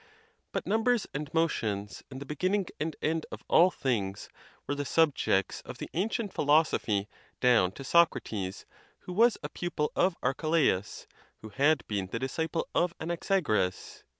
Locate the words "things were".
3.69-4.73